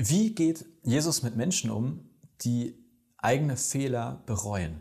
Wie 0.00 0.32
geht 0.32 0.64
Jesus 0.84 1.24
mit 1.24 1.34
Menschen 1.34 1.70
um, 1.70 2.08
die 2.42 2.78
eigene 3.16 3.56
Fehler 3.56 4.22
bereuen? 4.26 4.80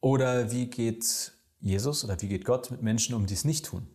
Oder 0.00 0.50
wie 0.50 0.68
geht 0.68 1.32
Jesus 1.60 2.02
oder 2.02 2.18
wie 2.22 2.28
geht 2.28 2.46
Gott 2.46 2.70
mit 2.70 2.80
Menschen 2.80 3.14
um, 3.14 3.26
die 3.26 3.34
es 3.34 3.44
nicht 3.44 3.66
tun? 3.66 3.86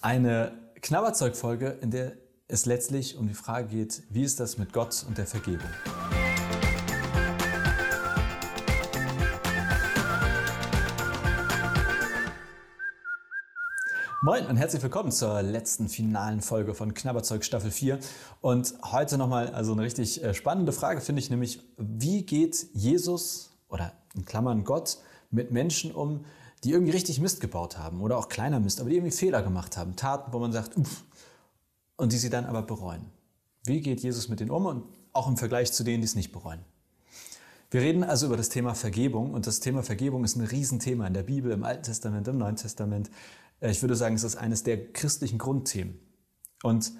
Eine 0.00 0.72
Knabberzeugfolge, 0.80 1.78
in 1.82 1.92
der 1.92 2.16
es 2.48 2.66
letztlich 2.66 3.16
um 3.16 3.28
die 3.28 3.34
Frage 3.34 3.68
geht, 3.68 4.02
wie 4.10 4.24
ist 4.24 4.40
das 4.40 4.58
mit 4.58 4.72
Gott 4.72 5.04
und 5.06 5.16
der 5.16 5.28
Vergebung? 5.28 5.70
Moin 14.24 14.46
und 14.46 14.56
herzlich 14.56 14.82
willkommen 14.82 15.12
zur 15.12 15.42
letzten 15.42 15.90
finalen 15.90 16.40
Folge 16.40 16.72
von 16.72 16.94
Knabberzeug 16.94 17.44
Staffel 17.44 17.70
4. 17.70 17.98
Und 18.40 18.72
heute 18.90 19.18
nochmal 19.18 19.48
also 19.48 19.72
eine 19.72 19.82
richtig 19.82 20.24
äh, 20.24 20.32
spannende 20.32 20.72
Frage 20.72 21.02
finde 21.02 21.20
ich, 21.20 21.28
nämlich 21.28 21.60
wie 21.76 22.22
geht 22.24 22.68
Jesus 22.72 23.50
oder 23.68 23.92
in 24.14 24.24
Klammern 24.24 24.64
Gott 24.64 24.96
mit 25.30 25.50
Menschen 25.50 25.92
um, 25.92 26.24
die 26.64 26.70
irgendwie 26.70 26.92
richtig 26.92 27.20
Mist 27.20 27.42
gebaut 27.42 27.76
haben 27.76 28.00
oder 28.00 28.16
auch 28.16 28.30
kleiner 28.30 28.60
Mist, 28.60 28.80
aber 28.80 28.88
die 28.88 28.96
irgendwie 28.96 29.14
Fehler 29.14 29.42
gemacht 29.42 29.76
haben, 29.76 29.94
Taten, 29.94 30.32
wo 30.32 30.38
man 30.38 30.52
sagt, 30.52 30.74
uff, 30.78 31.04
und 31.98 32.14
die 32.14 32.16
sie 32.16 32.30
dann 32.30 32.46
aber 32.46 32.62
bereuen. 32.62 33.04
Wie 33.66 33.82
geht 33.82 34.00
Jesus 34.00 34.30
mit 34.30 34.40
denen 34.40 34.50
um 34.50 34.64
und 34.64 34.84
auch 35.12 35.28
im 35.28 35.36
Vergleich 35.36 35.70
zu 35.70 35.84
denen, 35.84 36.00
die 36.00 36.06
es 36.06 36.14
nicht 36.14 36.32
bereuen? 36.32 36.60
Wir 37.70 37.82
reden 37.82 38.04
also 38.04 38.26
über 38.26 38.36
das 38.36 38.48
Thema 38.48 38.74
Vergebung 38.74 39.34
und 39.34 39.46
das 39.46 39.60
Thema 39.60 39.82
Vergebung 39.82 40.24
ist 40.24 40.36
ein 40.36 40.46
Riesenthema 40.46 41.08
in 41.08 41.12
der 41.12 41.24
Bibel, 41.24 41.50
im 41.52 41.64
Alten 41.64 41.82
Testament, 41.82 42.26
im 42.28 42.38
Neuen 42.38 42.56
Testament. 42.56 43.10
Äh, 43.64 43.70
ich 43.70 43.82
würde 43.82 43.96
sagen, 43.96 44.14
es 44.14 44.24
ist 44.24 44.36
eines 44.36 44.62
der 44.62 44.92
christlichen 44.92 45.38
Grundthemen. 45.38 45.98
Und 46.62 46.92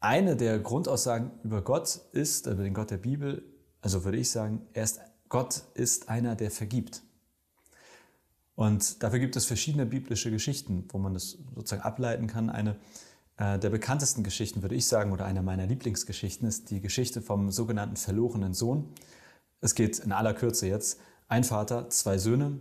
eine 0.00 0.36
der 0.36 0.58
Grundaussagen 0.58 1.30
über 1.42 1.62
Gott 1.62 2.00
ist, 2.12 2.46
über 2.46 2.62
den 2.62 2.74
Gott 2.74 2.90
der 2.90 2.98
Bibel, 2.98 3.42
also 3.80 4.04
würde 4.04 4.18
ich 4.18 4.30
sagen, 4.30 4.66
er 4.72 4.84
ist, 4.84 5.00
Gott 5.28 5.62
ist 5.74 6.08
einer, 6.08 6.36
der 6.36 6.50
vergibt. 6.50 7.02
Und 8.54 9.02
dafür 9.02 9.18
gibt 9.18 9.36
es 9.36 9.44
verschiedene 9.44 9.86
biblische 9.86 10.30
Geschichten, 10.30 10.86
wo 10.88 10.98
man 10.98 11.14
das 11.14 11.38
sozusagen 11.54 11.82
ableiten 11.82 12.26
kann. 12.26 12.50
Eine 12.50 12.76
äh, 13.36 13.58
der 13.58 13.70
bekanntesten 13.70 14.22
Geschichten, 14.22 14.62
würde 14.62 14.74
ich 14.74 14.86
sagen, 14.86 15.12
oder 15.12 15.26
einer 15.26 15.42
meiner 15.42 15.66
Lieblingsgeschichten 15.66 16.48
ist 16.48 16.70
die 16.70 16.80
Geschichte 16.80 17.20
vom 17.20 17.50
sogenannten 17.50 17.96
verlorenen 17.96 18.54
Sohn. 18.54 18.94
Es 19.60 19.74
geht 19.74 19.98
in 19.98 20.12
aller 20.12 20.34
Kürze 20.34 20.68
jetzt. 20.68 21.00
Ein 21.28 21.44
Vater, 21.44 21.90
zwei 21.90 22.18
Söhne, 22.18 22.60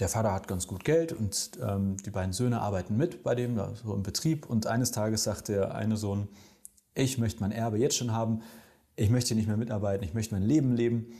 der 0.00 0.08
Vater 0.08 0.32
hat 0.32 0.48
ganz 0.48 0.66
gut 0.66 0.84
Geld 0.84 1.12
und 1.12 1.52
ähm, 1.62 1.96
die 1.98 2.10
beiden 2.10 2.32
Söhne 2.32 2.60
arbeiten 2.60 2.96
mit 2.96 3.22
bei 3.22 3.34
dem, 3.34 3.60
so 3.74 3.94
im 3.94 4.02
Betrieb. 4.02 4.48
Und 4.48 4.66
eines 4.66 4.90
Tages 4.90 5.24
sagt 5.24 5.48
der 5.48 5.74
eine 5.74 5.96
Sohn, 5.96 6.28
ich 6.94 7.18
möchte 7.18 7.40
mein 7.40 7.52
Erbe 7.52 7.78
jetzt 7.78 7.96
schon 7.96 8.12
haben, 8.12 8.42
ich 8.96 9.10
möchte 9.10 9.34
nicht 9.34 9.46
mehr 9.46 9.56
mitarbeiten, 9.56 10.04
ich 10.04 10.14
möchte 10.14 10.34
mein 10.34 10.42
Leben 10.42 10.74
leben. 10.74 11.12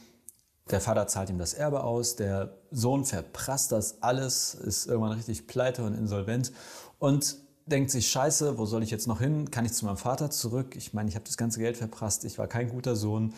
Der 0.70 0.80
Vater 0.80 1.06
zahlt 1.06 1.30
ihm 1.30 1.38
das 1.38 1.52
Erbe 1.54 1.84
aus, 1.84 2.16
der 2.16 2.58
Sohn 2.70 3.04
verprasst 3.04 3.72
das 3.72 4.02
alles, 4.02 4.54
ist 4.54 4.86
irgendwann 4.86 5.12
richtig 5.12 5.46
pleite 5.46 5.84
und 5.84 5.94
insolvent 5.94 6.52
und 6.98 7.36
denkt 7.66 7.90
sich, 7.90 8.08
scheiße, 8.10 8.58
wo 8.58 8.66
soll 8.66 8.82
ich 8.82 8.90
jetzt 8.90 9.06
noch 9.06 9.20
hin? 9.20 9.50
Kann 9.50 9.64
ich 9.64 9.72
zu 9.72 9.84
meinem 9.84 9.96
Vater 9.96 10.30
zurück? 10.30 10.74
Ich 10.76 10.94
meine, 10.94 11.08
ich 11.08 11.14
habe 11.14 11.24
das 11.24 11.36
ganze 11.36 11.60
Geld 11.60 11.76
verprasst, 11.76 12.24
ich 12.24 12.38
war 12.38 12.46
kein 12.46 12.68
guter 12.68 12.96
Sohn. 12.96 13.34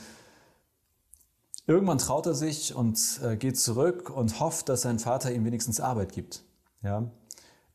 Irgendwann 1.66 1.98
traut 1.98 2.26
er 2.26 2.34
sich 2.34 2.74
und 2.74 3.20
äh, 3.22 3.36
geht 3.36 3.58
zurück 3.58 4.10
und 4.10 4.40
hofft, 4.40 4.68
dass 4.68 4.82
sein 4.82 4.98
Vater 4.98 5.32
ihm 5.32 5.44
wenigstens 5.44 5.80
Arbeit 5.80 6.12
gibt. 6.12 6.44
Ja? 6.82 7.10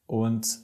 Und 0.06 0.60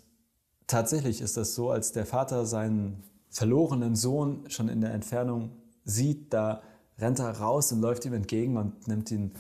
tatsächlich 0.68 1.22
ist 1.22 1.38
das 1.38 1.56
so, 1.56 1.70
als 1.72 1.94
der 1.94 2.06
Vater 2.06 2.46
seinen 2.46 3.04
verlorenen 3.30 3.96
Sohn 3.96 4.50
schon 4.50 4.68
in 4.68 4.82
der 4.82 4.94
Entfernung 4.94 5.52
sieht, 5.86 6.34
da 6.34 6.62
rennt 7.00 7.20
er 7.20 7.32
raus 7.40 7.72
und 7.72 7.82
läuft 7.82 8.06
ihm 8.06 8.14
entgegen 8.14 8.58
und 8.58 8.88
nimmt 8.88 9.10
ihn 9.10 9.32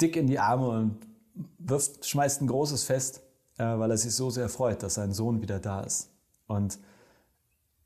dick 0.00 0.16
in 0.16 0.26
die 0.26 0.38
Arme 0.38 0.68
und 0.68 0.98
wirft, 1.58 2.06
schmeißt 2.06 2.42
ein 2.42 2.46
großes 2.46 2.84
Fest, 2.84 3.22
äh, 3.58 3.64
weil 3.64 3.90
er 3.90 3.98
sich 3.98 4.14
so 4.14 4.30
sehr 4.30 4.48
freut, 4.48 4.82
dass 4.82 4.94
sein 4.94 5.12
Sohn 5.12 5.42
wieder 5.42 5.58
da 5.58 5.80
ist. 5.80 6.10
Und 6.46 6.78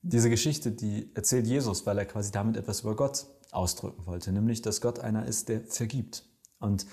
diese 0.02 0.30
Geschichte, 0.30 0.70
die 0.70 1.10
erzählt 1.14 1.46
Jesus, 1.46 1.86
weil 1.86 1.98
er 1.98 2.06
quasi 2.06 2.30
damit 2.30 2.56
etwas 2.56 2.82
über 2.82 2.94
Gott 2.94 3.26
ausdrücken 3.52 4.06
wollte, 4.06 4.32
nämlich, 4.32 4.62
dass 4.62 4.80
Gott 4.80 4.98
einer 4.98 5.26
ist, 5.26 5.48
der 5.48 5.62
vergibt. 5.62 6.24
Und 6.58 6.86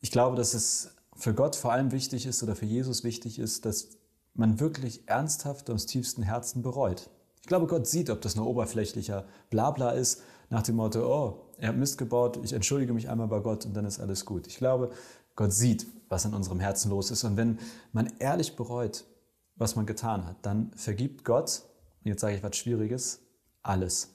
ich 0.00 0.10
glaube, 0.10 0.36
dass 0.36 0.54
es 0.54 0.94
für 1.16 1.34
Gott 1.34 1.56
vor 1.56 1.72
allem 1.72 1.92
wichtig 1.92 2.26
ist 2.26 2.42
oder 2.42 2.56
für 2.56 2.66
Jesus 2.66 3.04
wichtig 3.04 3.38
ist, 3.38 3.64
dass 3.64 3.88
man 4.34 4.60
wirklich 4.60 5.08
ernsthaft 5.08 5.70
aus 5.70 5.86
tiefstem 5.86 6.24
Herzen 6.24 6.62
bereut. 6.62 7.08
Ich 7.40 7.46
glaube, 7.46 7.66
Gott 7.66 7.86
sieht, 7.86 8.10
ob 8.10 8.20
das 8.20 8.36
nur 8.36 8.46
oberflächlicher 8.46 9.26
Blabla 9.50 9.90
ist, 9.90 10.22
nach 10.50 10.62
dem 10.62 10.76
Motto, 10.76 11.06
oh, 11.06 11.52
er 11.58 11.68
hat 11.68 11.76
Mist 11.76 11.98
gebaut, 11.98 12.38
ich 12.42 12.52
entschuldige 12.52 12.92
mich 12.92 13.08
einmal 13.08 13.28
bei 13.28 13.40
Gott 13.40 13.64
und 13.64 13.74
dann 13.74 13.84
ist 13.84 14.00
alles 14.00 14.24
gut. 14.24 14.46
Ich 14.46 14.56
glaube, 14.56 14.90
Gott 15.36 15.52
sieht, 15.52 15.86
was 16.08 16.24
in 16.24 16.34
unserem 16.34 16.60
Herzen 16.60 16.90
los 16.90 17.10
ist. 17.10 17.24
Und 17.24 17.36
wenn 17.36 17.58
man 17.92 18.12
ehrlich 18.18 18.56
bereut, 18.56 19.04
was 19.56 19.76
man 19.76 19.86
getan 19.86 20.26
hat, 20.26 20.36
dann 20.42 20.72
vergibt 20.74 21.24
Gott, 21.24 21.62
und 22.02 22.08
jetzt 22.08 22.20
sage 22.20 22.36
ich 22.36 22.42
was 22.42 22.56
Schwieriges, 22.56 23.20
alles 23.62 24.13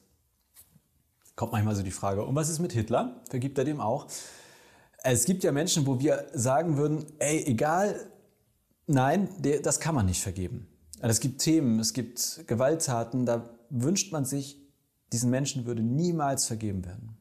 kommt 1.39 1.53
manchmal 1.53 1.73
so 1.73 1.83
die 1.83 1.91
Frage, 1.91 2.25
und 2.25 2.35
was 2.35 2.49
ist 2.49 2.59
mit 2.59 2.73
Hitler? 2.73 3.21
Vergibt 3.29 3.57
er 3.57 3.63
dem 3.63 3.79
auch? 3.79 4.07
Es 5.03 5.23
gibt 5.23 5.41
ja 5.45 5.53
Menschen, 5.53 5.87
wo 5.87 5.97
wir 5.97 6.27
sagen 6.33 6.75
würden, 6.75 7.05
ey, 7.19 7.45
egal, 7.45 8.11
nein, 8.87 9.29
das 9.63 9.79
kann 9.79 9.95
man 9.95 10.05
nicht 10.05 10.21
vergeben. 10.21 10.67
Es 10.99 11.21
gibt 11.21 11.39
Themen, 11.39 11.79
es 11.79 11.93
gibt 11.93 12.43
Gewalttaten, 12.45 13.25
da 13.25 13.49
wünscht 13.69 14.11
man 14.11 14.25
sich, 14.25 14.57
diesen 15.13 15.29
Menschen 15.29 15.65
würde 15.65 15.81
niemals 15.81 16.45
vergeben 16.45 16.83
werden. 16.83 17.17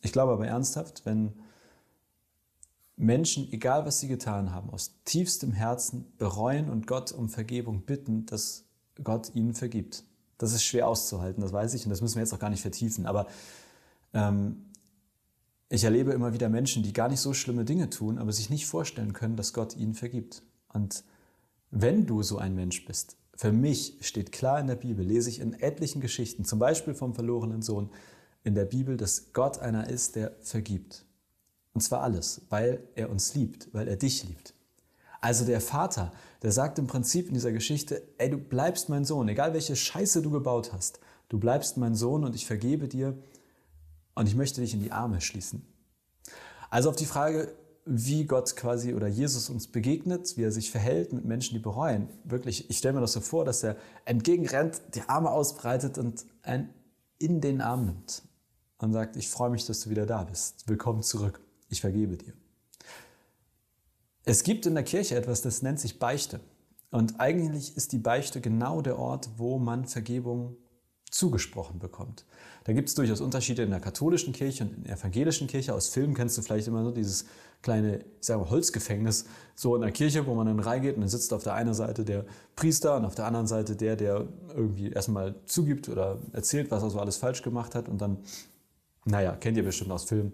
Ich 0.00 0.10
glaube 0.10 0.32
aber 0.32 0.48
ernsthaft, 0.48 1.06
wenn 1.06 1.32
Menschen, 2.96 3.52
egal 3.52 3.86
was 3.86 4.00
sie 4.00 4.08
getan 4.08 4.50
haben, 4.50 4.68
aus 4.70 4.96
tiefstem 5.04 5.52
Herzen 5.52 6.12
bereuen 6.18 6.68
und 6.68 6.88
Gott 6.88 7.12
um 7.12 7.28
Vergebung 7.28 7.82
bitten, 7.82 8.26
dass 8.26 8.64
Gott 9.04 9.32
ihnen 9.32 9.54
vergibt. 9.54 10.02
Das 10.42 10.52
ist 10.52 10.64
schwer 10.64 10.88
auszuhalten, 10.88 11.40
das 11.40 11.52
weiß 11.52 11.72
ich 11.74 11.84
und 11.86 11.90
das 11.90 12.00
müssen 12.00 12.16
wir 12.16 12.22
jetzt 12.22 12.34
auch 12.34 12.40
gar 12.40 12.50
nicht 12.50 12.62
vertiefen. 12.62 13.06
Aber 13.06 13.28
ähm, 14.12 14.66
ich 15.68 15.84
erlebe 15.84 16.12
immer 16.12 16.32
wieder 16.32 16.48
Menschen, 16.48 16.82
die 16.82 16.92
gar 16.92 17.08
nicht 17.08 17.20
so 17.20 17.32
schlimme 17.32 17.64
Dinge 17.64 17.90
tun, 17.90 18.18
aber 18.18 18.32
sich 18.32 18.50
nicht 18.50 18.66
vorstellen 18.66 19.12
können, 19.12 19.36
dass 19.36 19.52
Gott 19.52 19.76
ihnen 19.76 19.94
vergibt. 19.94 20.42
Und 20.72 21.04
wenn 21.70 22.06
du 22.06 22.24
so 22.24 22.38
ein 22.38 22.56
Mensch 22.56 22.84
bist, 22.84 23.16
für 23.36 23.52
mich 23.52 23.98
steht 24.00 24.32
klar 24.32 24.58
in 24.58 24.66
der 24.66 24.74
Bibel, 24.74 25.06
lese 25.06 25.30
ich 25.30 25.38
in 25.38 25.54
etlichen 25.54 26.00
Geschichten, 26.00 26.44
zum 26.44 26.58
Beispiel 26.58 26.94
vom 26.94 27.14
verlorenen 27.14 27.62
Sohn, 27.62 27.88
in 28.42 28.56
der 28.56 28.64
Bibel, 28.64 28.96
dass 28.96 29.32
Gott 29.32 29.60
einer 29.60 29.88
ist, 29.88 30.16
der 30.16 30.32
vergibt. 30.40 31.04
Und 31.72 31.82
zwar 31.82 32.02
alles, 32.02 32.42
weil 32.50 32.82
er 32.96 33.10
uns 33.10 33.36
liebt, 33.36 33.72
weil 33.72 33.86
er 33.86 33.96
dich 33.96 34.24
liebt. 34.24 34.54
Also 35.22 35.46
der 35.46 35.60
Vater, 35.60 36.12
der 36.42 36.50
sagt 36.50 36.80
im 36.80 36.88
Prinzip 36.88 37.28
in 37.28 37.34
dieser 37.34 37.52
Geschichte, 37.52 38.02
ey, 38.18 38.28
du 38.28 38.38
bleibst 38.38 38.88
mein 38.88 39.04
Sohn, 39.04 39.28
egal 39.28 39.54
welche 39.54 39.76
Scheiße 39.76 40.20
du 40.20 40.30
gebaut 40.30 40.72
hast, 40.72 40.98
du 41.28 41.38
bleibst 41.38 41.76
mein 41.76 41.94
Sohn 41.94 42.24
und 42.24 42.34
ich 42.34 42.44
vergebe 42.44 42.88
dir 42.88 43.16
und 44.16 44.28
ich 44.28 44.34
möchte 44.34 44.60
dich 44.60 44.74
in 44.74 44.82
die 44.82 44.90
Arme 44.90 45.20
schließen. 45.20 45.64
Also 46.70 46.90
auf 46.90 46.96
die 46.96 47.06
Frage, 47.06 47.54
wie 47.84 48.24
Gott 48.24 48.56
quasi 48.56 48.94
oder 48.94 49.06
Jesus 49.06 49.48
uns 49.48 49.68
begegnet, 49.68 50.36
wie 50.36 50.42
er 50.42 50.50
sich 50.50 50.72
verhält 50.72 51.12
mit 51.12 51.24
Menschen, 51.24 51.54
die 51.54 51.60
bereuen. 51.60 52.08
Wirklich, 52.24 52.68
ich 52.68 52.78
stelle 52.78 52.94
mir 52.94 53.00
das 53.00 53.12
so 53.12 53.20
vor, 53.20 53.44
dass 53.44 53.62
er 53.62 53.76
entgegenrennt, 54.04 54.82
die 54.94 55.02
Arme 55.02 55.30
ausbreitet 55.30 55.98
und 55.98 56.26
einen 56.42 56.70
in 57.18 57.40
den 57.40 57.60
Arm 57.60 57.86
nimmt 57.86 58.22
und 58.78 58.92
sagt, 58.92 59.16
ich 59.16 59.28
freue 59.28 59.50
mich, 59.50 59.66
dass 59.66 59.80
du 59.80 59.90
wieder 59.90 60.06
da 60.06 60.24
bist. 60.24 60.68
Willkommen 60.68 61.02
zurück. 61.02 61.40
Ich 61.68 61.80
vergebe 61.80 62.16
dir. 62.16 62.32
Es 64.24 64.44
gibt 64.44 64.66
in 64.66 64.74
der 64.74 64.84
Kirche 64.84 65.16
etwas, 65.16 65.42
das 65.42 65.62
nennt 65.62 65.80
sich 65.80 65.98
Beichte. 65.98 66.40
Und 66.90 67.18
eigentlich 67.20 67.76
ist 67.76 67.92
die 67.92 67.98
Beichte 67.98 68.40
genau 68.40 68.82
der 68.82 68.98
Ort, 68.98 69.30
wo 69.36 69.58
man 69.58 69.86
Vergebung 69.86 70.56
zugesprochen 71.10 71.78
bekommt. 71.78 72.24
Da 72.64 72.72
gibt 72.72 72.88
es 72.88 72.94
durchaus 72.94 73.20
Unterschiede 73.20 73.62
in 73.62 73.70
der 73.70 73.80
katholischen 73.80 74.32
Kirche 74.32 74.64
und 74.64 74.74
in 74.74 74.84
der 74.84 74.96
evangelischen 74.96 75.46
Kirche. 75.46 75.74
Aus 75.74 75.88
Filmen 75.88 76.14
kennst 76.14 76.38
du 76.38 76.42
vielleicht 76.42 76.68
immer 76.68 76.84
so 76.84 76.90
dieses 76.90 77.26
kleine, 77.60 77.98
ich 77.98 78.26
sage 78.26 78.40
mal, 78.40 78.50
Holzgefängnis, 78.50 79.26
so 79.54 79.74
in 79.74 79.82
der 79.82 79.92
Kirche, 79.92 80.26
wo 80.26 80.34
man 80.34 80.46
dann 80.46 80.60
reingeht 80.60 80.94
und 80.94 81.02
dann 81.02 81.08
sitzt 81.08 81.32
auf 81.32 81.42
der 81.42 81.54
einen 81.54 81.74
Seite 81.74 82.04
der 82.04 82.24
Priester 82.56 82.96
und 82.96 83.04
auf 83.04 83.14
der 83.14 83.26
anderen 83.26 83.46
Seite 83.46 83.76
der, 83.76 83.96
der 83.96 84.26
irgendwie 84.54 84.90
erstmal 84.90 85.34
zugibt 85.46 85.88
oder 85.88 86.18
erzählt, 86.32 86.70
was 86.70 86.82
er 86.82 86.90
so 86.90 86.98
alles 86.98 87.16
falsch 87.16 87.42
gemacht 87.42 87.74
hat 87.74 87.88
und 87.88 88.00
dann, 88.00 88.18
naja, 89.04 89.36
kennt 89.36 89.56
ihr 89.56 89.64
bestimmt 89.64 89.90
aus 89.92 90.04
Filmen, 90.04 90.32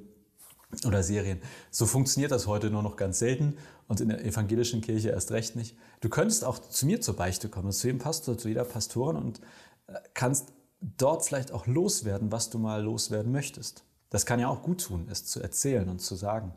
oder 0.84 1.02
Serien. 1.02 1.40
So 1.70 1.86
funktioniert 1.86 2.30
das 2.30 2.46
heute 2.46 2.70
nur 2.70 2.82
noch 2.82 2.96
ganz 2.96 3.18
selten 3.18 3.56
und 3.86 4.00
in 4.00 4.08
der 4.10 4.24
evangelischen 4.24 4.80
Kirche 4.80 5.10
erst 5.10 5.30
recht 5.32 5.56
nicht. 5.56 5.76
Du 6.00 6.08
könntest 6.08 6.44
auch 6.44 6.58
zu 6.58 6.86
mir 6.86 7.00
zur 7.00 7.16
Beichte 7.16 7.48
kommen, 7.48 7.72
zu 7.72 7.86
jedem 7.86 8.00
Pastor, 8.00 8.36
zu 8.36 8.48
jeder 8.48 8.64
Pastorin 8.64 9.16
und 9.16 9.40
äh, 9.86 9.94
kannst 10.14 10.52
dort 10.80 11.24
vielleicht 11.24 11.52
auch 11.52 11.66
loswerden, 11.66 12.30
was 12.30 12.50
du 12.50 12.58
mal 12.58 12.82
loswerden 12.82 13.32
möchtest. 13.32 13.84
Das 14.10 14.26
kann 14.26 14.40
ja 14.40 14.48
auch 14.48 14.62
gut 14.62 14.84
tun, 14.84 15.08
es 15.10 15.24
zu 15.24 15.40
erzählen 15.40 15.88
und 15.88 16.00
zu 16.00 16.14
sagen. 16.14 16.54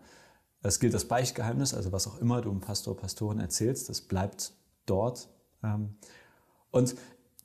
Es 0.62 0.80
gilt 0.80 0.94
das 0.94 1.06
Beichtgeheimnis, 1.06 1.74
also 1.74 1.92
was 1.92 2.08
auch 2.08 2.20
immer 2.20 2.42
du 2.42 2.50
dem 2.50 2.62
Pastor, 2.62 2.96
Pastorin 2.96 3.40
erzählst, 3.40 3.90
das 3.90 4.02
bleibt 4.02 4.54
dort. 4.86 5.30
Ähm, 5.64 5.96
und 6.70 6.96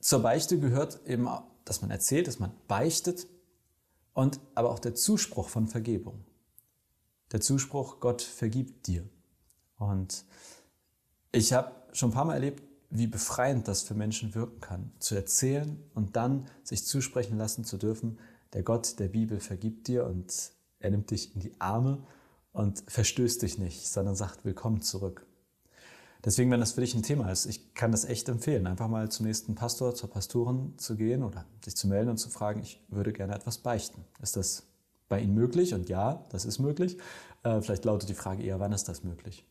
zur 0.00 0.20
Beichte 0.20 0.58
gehört 0.58 1.00
eben, 1.06 1.28
dass 1.64 1.80
man 1.80 1.90
erzählt, 1.90 2.28
dass 2.28 2.38
man 2.38 2.52
beichtet 2.68 3.26
und 4.12 4.38
aber 4.54 4.70
auch 4.70 4.78
der 4.78 4.94
Zuspruch 4.94 5.48
von 5.48 5.66
Vergebung. 5.66 6.24
Der 7.32 7.40
Zuspruch, 7.40 8.00
Gott 8.00 8.22
vergibt 8.22 8.86
dir. 8.86 9.08
Und 9.78 10.24
ich 11.32 11.52
habe 11.52 11.72
schon 11.92 12.10
ein 12.10 12.14
paar 12.14 12.24
Mal 12.24 12.34
erlebt, 12.34 12.62
wie 12.90 13.06
befreiend 13.06 13.66
das 13.68 13.82
für 13.82 13.94
Menschen 13.94 14.34
wirken 14.34 14.60
kann, 14.60 14.92
zu 15.00 15.14
erzählen 15.14 15.82
und 15.94 16.16
dann 16.16 16.46
sich 16.62 16.86
zusprechen 16.86 17.36
lassen 17.36 17.64
zu 17.64 17.78
dürfen, 17.78 18.18
der 18.52 18.62
Gott 18.62 18.98
der 18.98 19.08
Bibel 19.08 19.40
vergibt 19.40 19.88
dir 19.88 20.06
und 20.06 20.52
er 20.78 20.90
nimmt 20.90 21.10
dich 21.10 21.34
in 21.34 21.40
die 21.40 21.60
Arme 21.60 22.06
und 22.52 22.84
verstößt 22.86 23.42
dich 23.42 23.58
nicht, 23.58 23.88
sondern 23.88 24.14
sagt 24.14 24.44
willkommen 24.44 24.82
zurück. 24.82 25.26
Deswegen, 26.24 26.50
wenn 26.50 26.60
das 26.60 26.72
für 26.72 26.80
dich 26.80 26.94
ein 26.94 27.02
Thema 27.02 27.30
ist, 27.30 27.46
ich 27.46 27.74
kann 27.74 27.92
das 27.92 28.04
echt 28.04 28.28
empfehlen, 28.28 28.66
einfach 28.66 28.88
mal 28.88 29.10
zum 29.10 29.26
nächsten 29.26 29.54
Pastor, 29.54 29.94
zur 29.94 30.10
Pastorin 30.10 30.74
zu 30.78 30.96
gehen 30.96 31.22
oder 31.22 31.44
sich 31.64 31.76
zu 31.76 31.86
melden 31.86 32.10
und 32.10 32.18
zu 32.18 32.30
fragen, 32.30 32.60
ich 32.62 32.80
würde 32.88 33.12
gerne 33.12 33.34
etwas 33.34 33.58
beichten. 33.58 34.04
Ist 34.20 34.36
das 34.36 34.64
bei 35.08 35.20
Ihnen 35.20 35.34
möglich? 35.34 35.74
Und 35.74 35.88
ja, 35.88 36.24
das 36.30 36.44
ist 36.44 36.58
möglich. 36.58 36.98
Äh, 37.42 37.60
vielleicht 37.60 37.84
lautet 37.84 38.08
die 38.08 38.14
Frage 38.14 38.42
eher, 38.42 38.60
wann 38.60 38.72
ist 38.72 38.88
das 38.88 39.04
möglich? 39.04 39.44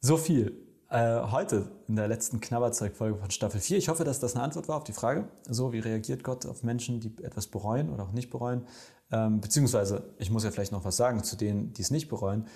So 0.00 0.16
viel 0.16 0.66
äh, 0.88 1.20
heute 1.32 1.68
in 1.88 1.96
der 1.96 2.06
letzten 2.06 2.40
Knabberzeug-Folge 2.40 3.18
von 3.18 3.30
Staffel 3.30 3.60
4. 3.60 3.78
Ich 3.78 3.88
hoffe, 3.88 4.04
dass 4.04 4.20
das 4.20 4.34
eine 4.34 4.44
Antwort 4.44 4.68
war 4.68 4.76
auf 4.76 4.84
die 4.84 4.92
Frage. 4.92 5.28
So, 5.48 5.72
wie 5.72 5.80
reagiert 5.80 6.22
Gott 6.22 6.46
auf 6.46 6.62
Menschen, 6.62 7.00
die 7.00 7.12
etwas 7.24 7.48
bereuen 7.48 7.90
oder 7.90 8.04
auch 8.04 8.12
nicht 8.12 8.30
bereuen? 8.30 8.66
Ähm, 9.10 9.40
beziehungsweise, 9.40 10.14
ich 10.18 10.30
muss 10.30 10.44
ja 10.44 10.50
vielleicht 10.50 10.72
noch 10.72 10.84
was 10.84 10.96
sagen 10.96 11.24
zu 11.24 11.36
denen, 11.36 11.72
die 11.72 11.82
es 11.82 11.90
nicht 11.90 12.08
bereuen. 12.08 12.46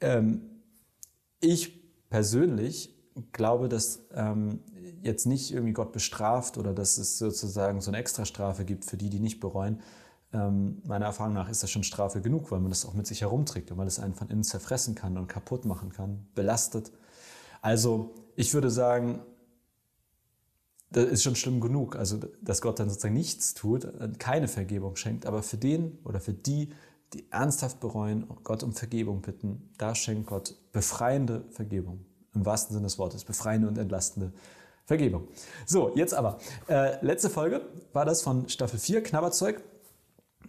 Ähm, 0.00 0.42
ich 1.40 2.08
persönlich 2.10 2.94
glaube, 3.32 3.68
dass 3.68 4.06
ähm, 4.14 4.60
jetzt 5.02 5.26
nicht 5.26 5.52
irgendwie 5.52 5.72
Gott 5.72 5.92
bestraft 5.92 6.58
oder 6.58 6.72
dass 6.72 6.98
es 6.98 7.18
sozusagen 7.18 7.80
so 7.80 7.90
eine 7.90 7.98
Extrastrafe 7.98 8.64
gibt 8.64 8.84
für 8.84 8.96
die, 8.96 9.10
die 9.10 9.20
nicht 9.20 9.40
bereuen. 9.40 9.80
Ähm, 10.32 10.82
meiner 10.84 11.06
Erfahrung 11.06 11.32
nach 11.32 11.48
ist 11.48 11.62
das 11.62 11.70
schon 11.70 11.84
Strafe 11.84 12.20
genug, 12.20 12.50
weil 12.50 12.60
man 12.60 12.70
das 12.70 12.84
auch 12.84 12.92
mit 12.92 13.06
sich 13.06 13.22
herumträgt 13.22 13.70
und 13.70 13.78
weil 13.78 13.86
es 13.86 13.98
einen 13.98 14.14
von 14.14 14.28
innen 14.28 14.44
zerfressen 14.44 14.94
kann 14.94 15.16
und 15.16 15.26
kaputt 15.26 15.64
machen 15.64 15.90
kann, 15.90 16.26
belastet. 16.34 16.92
Also 17.62 18.14
ich 18.36 18.52
würde 18.52 18.70
sagen, 18.70 19.20
das 20.90 21.04
ist 21.04 21.22
schon 21.22 21.36
schlimm 21.36 21.60
genug, 21.60 21.96
also 21.96 22.18
dass 22.42 22.62
Gott 22.62 22.78
dann 22.78 22.88
sozusagen 22.88 23.14
nichts 23.14 23.54
tut, 23.54 23.88
keine 24.18 24.48
Vergebung 24.48 24.96
schenkt, 24.96 25.26
aber 25.26 25.42
für 25.42 25.58
den 25.58 25.98
oder 26.04 26.20
für 26.20 26.32
die, 26.32 26.70
die 27.12 27.30
ernsthaft 27.30 27.80
bereuen, 27.80 28.26
Gott 28.44 28.62
um 28.62 28.72
Vergebung 28.72 29.22
bitten, 29.22 29.70
da 29.78 29.94
schenkt 29.94 30.26
Gott 30.26 30.54
befreiende 30.72 31.44
Vergebung. 31.50 32.04
Im 32.34 32.44
wahrsten 32.44 32.74
Sinne 32.74 32.86
des 32.86 32.98
Wortes, 32.98 33.24
befreiende 33.24 33.68
und 33.68 33.78
entlastende 33.78 34.32
Vergebung. 34.84 35.28
So, 35.66 35.92
jetzt 35.94 36.14
aber. 36.14 36.38
Äh, 36.68 37.04
letzte 37.04 37.28
Folge 37.30 37.62
war 37.92 38.04
das 38.04 38.22
von 38.22 38.48
Staffel 38.48 38.78
4, 38.78 39.02
Knabberzeug. 39.02 39.62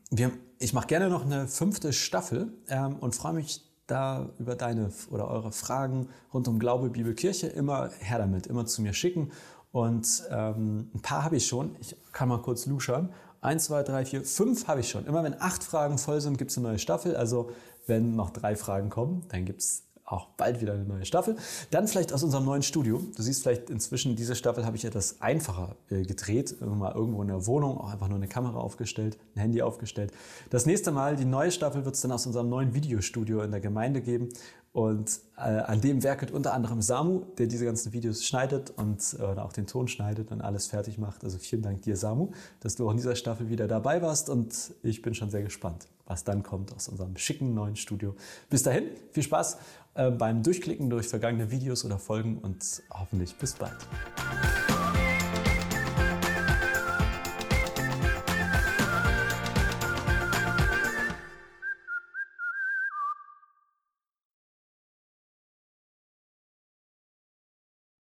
Wir, 0.09 0.31
ich 0.57 0.73
mache 0.73 0.88
gerne 0.88 1.09
noch 1.09 1.25
eine 1.25 1.47
fünfte 1.47 1.94
Staffel 1.94 2.51
ähm, 2.67 2.97
und 2.97 3.15
freue 3.15 3.33
mich 3.33 3.63
da 3.88 4.29
über 4.39 4.56
deine 4.56 4.91
oder 5.09 5.27
eure 5.27 5.51
Fragen 5.51 6.09
rund 6.33 6.47
um 6.47 6.59
Glaube, 6.59 6.89
Bibel, 6.89 7.13
Kirche 7.13 7.47
immer 7.47 7.89
her 8.00 8.19
damit, 8.19 8.47
immer 8.47 8.65
zu 8.65 8.81
mir 8.81 8.94
schicken. 8.94 9.31
Und 9.71 10.23
ähm, 10.31 10.89
ein 10.94 11.01
paar 11.01 11.23
habe 11.23 11.38
ich 11.38 11.47
schon. 11.47 11.75
Ich 11.79 11.95
kann 12.11 12.29
mal 12.29 12.41
kurz 12.41 12.65
luschern. 12.65 13.13
Eins, 13.41 13.65
zwei, 13.65 13.83
drei, 13.83 14.03
vier, 14.06 14.25
fünf 14.25 14.67
habe 14.67 14.81
ich 14.81 14.89
schon. 14.89 15.06
Immer 15.06 15.23
wenn 15.23 15.39
acht 15.39 15.63
Fragen 15.63 15.97
voll 15.97 16.21
sind, 16.21 16.38
gibt 16.38 16.51
es 16.51 16.57
eine 16.57 16.67
neue 16.67 16.79
Staffel. 16.79 17.15
Also 17.15 17.51
wenn 17.88 18.15
noch 18.15 18.31
drei 18.31 18.56
Fragen 18.56 18.89
kommen, 18.89 19.25
dann 19.29 19.45
gibt 19.45 19.61
es 19.61 19.83
auch 20.09 20.27
bald 20.38 20.59
wieder 20.61 20.73
eine 20.73 20.85
neue 20.85 21.06
Staffel. 21.06 21.35
Dann 21.71 21.88
vielleicht 21.88 22.13
aus 22.13 22.23
unserem 22.23 22.45
neuen 22.45 22.63
Studio. 22.63 23.01
Du 23.15 23.21
siehst 23.21 23.44
vielleicht 23.44 23.69
inzwischen, 23.69 24.15
diese 24.15 24.35
Staffel 24.35 24.65
habe 24.65 24.75
ich 24.75 24.85
etwas 24.85 25.21
einfacher 25.21 25.75
äh, 25.89 26.03
gedreht. 26.03 26.59
Mal 26.61 26.94
irgendwo 26.94 27.21
in 27.21 27.27
der 27.27 27.45
Wohnung, 27.45 27.77
auch 27.77 27.91
einfach 27.91 28.07
nur 28.07 28.17
eine 28.17 28.27
Kamera 28.27 28.59
aufgestellt, 28.59 29.17
ein 29.35 29.41
Handy 29.41 29.61
aufgestellt. 29.61 30.11
Das 30.50 30.65
nächste 30.65 30.91
Mal, 30.91 31.15
die 31.15 31.25
neue 31.25 31.51
Staffel, 31.51 31.85
wird 31.85 31.95
es 31.95 32.01
dann 32.01 32.11
aus 32.11 32.25
unserem 32.25 32.50
neuen 32.50 32.73
Videostudio 32.73 33.41
in 33.41 33.51
der 33.51 33.59
Gemeinde 33.59 34.01
geben. 34.01 34.29
Und 34.71 35.19
äh, 35.36 35.42
an 35.42 35.81
dem 35.81 36.04
werkelt 36.04 36.31
unter 36.31 36.54
anderem 36.54 36.81
Samu, 36.81 37.21
der 37.38 37.48
diese 37.48 37.66
ganzen 37.66 37.92
Videos 37.92 38.24
schneidet 38.24 38.71
und 38.75 39.18
äh, 39.19 39.24
auch 39.24 39.51
den 39.51 39.66
Ton 39.66 39.88
schneidet 39.88 40.31
und 40.31 40.42
alles 40.42 40.68
fertig 40.68 41.00
macht. 41.00 41.24
Also 41.24 41.39
vielen 41.39 41.63
Dank 41.63 41.81
dir, 41.81 41.98
Samu, 41.98 42.30
dass 42.60 42.75
du 42.75 42.88
auch 42.88 42.92
in 42.92 42.98
dieser 42.98 43.16
Staffel 43.16 43.50
wieder 43.50 43.68
dabei 43.68 44.01
warst. 44.01 44.30
Und 44.30 44.54
ich 44.83 45.01
bin 45.01 45.16
schon 45.16 45.31
sehr 45.31 45.42
gespannt, 45.42 45.88
was 46.06 46.24
dann 46.24 46.44
kommt 46.44 46.74
aus 46.75 46.88
unserem 46.88 47.18
schicken 47.18 47.56
neuen 47.56 47.75
Studio. 47.75 48.16
Bis 48.50 48.62
dahin, 48.62 48.89
viel 49.12 49.24
Spaß 49.24 49.57
äh, 49.95 50.12
beim 50.12 50.44
Durchklicken 50.44 50.89
durch 50.89 51.07
vergangene 51.07 51.50
Videos 51.50 51.83
oder 51.83 51.98
Folgen 51.98 52.38
und 52.38 52.83
hoffentlich 52.92 53.36
bis 53.36 53.54
bald. 53.54 53.77